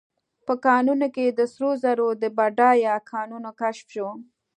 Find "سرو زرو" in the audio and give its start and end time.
1.53-2.07